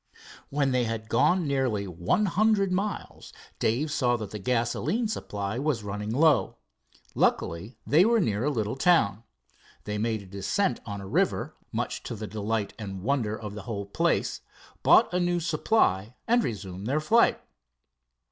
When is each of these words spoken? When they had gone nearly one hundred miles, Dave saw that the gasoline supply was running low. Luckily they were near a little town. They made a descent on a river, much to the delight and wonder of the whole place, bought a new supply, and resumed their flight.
When 0.49 0.71
they 0.71 0.85
had 0.85 1.09
gone 1.09 1.45
nearly 1.45 1.85
one 1.87 2.25
hundred 2.25 2.71
miles, 2.71 3.31
Dave 3.59 3.91
saw 3.91 4.17
that 4.17 4.31
the 4.31 4.39
gasoline 4.39 5.07
supply 5.07 5.59
was 5.59 5.83
running 5.83 6.09
low. 6.09 6.55
Luckily 7.13 7.77
they 7.85 8.03
were 8.03 8.19
near 8.19 8.43
a 8.43 8.49
little 8.49 8.75
town. 8.75 9.21
They 9.83 9.99
made 9.99 10.23
a 10.23 10.25
descent 10.25 10.79
on 10.87 11.01
a 11.01 11.07
river, 11.07 11.55
much 11.71 12.01
to 12.01 12.15
the 12.15 12.25
delight 12.25 12.73
and 12.79 13.03
wonder 13.03 13.37
of 13.39 13.53
the 13.53 13.61
whole 13.69 13.85
place, 13.85 14.41
bought 14.81 15.13
a 15.13 15.19
new 15.19 15.39
supply, 15.39 16.15
and 16.27 16.43
resumed 16.43 16.87
their 16.87 16.99
flight. 16.99 17.39